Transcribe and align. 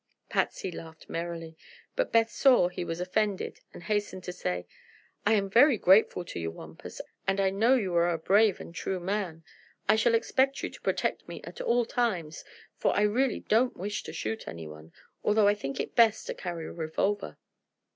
Patsy 0.29 0.71
laughed 0.71 1.09
merrily; 1.11 1.55
but 1.95 2.11
Beth 2.11 2.31
saw 2.31 2.69
he 2.69 2.83
was 2.83 2.99
offended 2.99 3.59
and 3.71 3.83
hastened 3.83 4.23
to 4.23 4.33
say: 4.33 4.65
"I 5.27 5.33
am 5.33 5.47
very 5.47 5.77
grateful 5.77 6.25
to 6.25 6.39
you, 6.39 6.49
Wampus, 6.49 7.01
and 7.27 7.39
I 7.39 7.51
know 7.51 7.75
you 7.75 7.93
are 7.93 8.09
a 8.09 8.17
brave 8.17 8.59
and 8.59 8.73
true 8.73 8.99
man. 8.99 9.43
I 9.87 9.95
shall 9.95 10.15
expect 10.15 10.63
you 10.63 10.71
to 10.71 10.81
protect 10.81 11.27
me 11.27 11.39
at 11.43 11.61
all 11.61 11.85
times, 11.85 12.43
for 12.75 12.97
I 12.97 13.03
really 13.03 13.41
don't 13.41 13.77
wish 13.77 14.01
to 14.05 14.11
shoot 14.11 14.47
anyone, 14.47 14.91
although 15.23 15.47
I 15.47 15.53
think 15.53 15.79
it 15.79 15.93
best 15.93 16.25
to 16.25 16.33
carry 16.33 16.65
a 16.65 16.71
revolver. 16.73 17.37